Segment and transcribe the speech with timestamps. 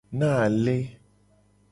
[0.19, 0.77] Na ale.